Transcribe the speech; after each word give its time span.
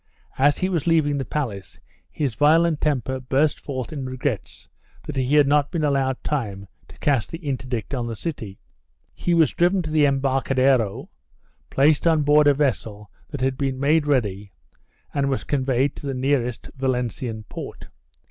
As 0.39 0.57
he 0.57 0.67
was 0.67 0.87
leaving 0.87 1.19
the 1.19 1.25
palace, 1.25 1.77
his 2.09 2.33
violent 2.33 2.81
temper 2.81 3.19
burst 3.19 3.59
forth 3.59 3.93
in 3.93 4.03
regrets 4.03 4.67
that 5.03 5.15
he 5.15 5.35
had 5.35 5.45
not 5.47 5.69
been 5.69 5.83
allowed 5.83 6.23
time 6.23 6.67
to 6.87 6.97
cast 6.97 7.29
the 7.29 7.37
interdict 7.37 7.93
on 7.93 8.07
the 8.07 8.15
city. 8.15 8.57
He 9.13 9.35
was 9.35 9.53
driven 9.53 9.83
to 9.83 9.91
the 9.91 10.07
embarcadero, 10.07 11.11
placed 11.69 12.07
on 12.07 12.23
board 12.23 12.47
a 12.47 12.55
vessel 12.55 13.11
that 13.29 13.41
had 13.41 13.59
been 13.59 13.79
made 13.79 14.07
ready 14.07 14.51
and 15.13 15.29
was 15.29 15.43
conveyed 15.43 15.95
to 15.97 16.07
the 16.07 16.15
nearest 16.15 16.71
Valencian 16.79 17.43
port. 17.43 17.87